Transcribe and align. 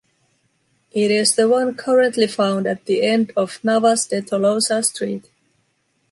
It 0.89 1.11
is 1.11 1.35
the 1.35 1.47
one 1.47 1.75
currently 1.75 2.25
found 2.25 2.65
at 2.65 2.85
the 2.87 3.03
end 3.03 3.31
of 3.37 3.63
Navas 3.63 4.07
de 4.07 4.23
Tolosa 4.23 4.83
street. 4.83 5.29